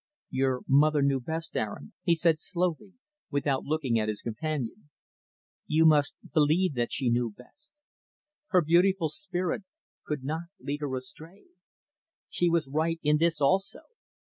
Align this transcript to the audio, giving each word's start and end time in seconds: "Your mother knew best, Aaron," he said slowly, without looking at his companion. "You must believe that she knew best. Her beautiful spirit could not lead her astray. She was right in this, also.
"Your 0.31 0.61
mother 0.67 1.03
knew 1.03 1.19
best, 1.19 1.55
Aaron," 1.55 1.93
he 2.01 2.15
said 2.15 2.39
slowly, 2.39 2.93
without 3.29 3.65
looking 3.65 3.99
at 3.99 4.07
his 4.09 4.23
companion. 4.23 4.89
"You 5.67 5.85
must 5.85 6.15
believe 6.33 6.73
that 6.73 6.91
she 6.91 7.11
knew 7.11 7.29
best. 7.31 7.71
Her 8.47 8.63
beautiful 8.63 9.09
spirit 9.09 9.61
could 10.03 10.23
not 10.23 10.45
lead 10.59 10.81
her 10.81 10.95
astray. 10.95 11.43
She 12.29 12.49
was 12.49 12.67
right 12.67 12.99
in 13.03 13.19
this, 13.19 13.39
also. 13.39 13.81